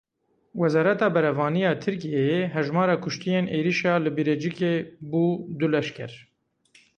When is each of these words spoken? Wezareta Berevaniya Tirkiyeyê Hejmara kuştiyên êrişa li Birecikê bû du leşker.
Wezareta 0.61 1.07
Berevaniya 1.15 1.71
Tirkiyeyê 1.83 2.41
Hejmara 2.55 2.95
kuştiyên 3.03 3.45
êrişa 3.57 3.93
li 4.03 4.11
Birecikê 4.17 4.73
bû 5.09 5.23
du 5.59 5.67
leşker. 5.73 6.11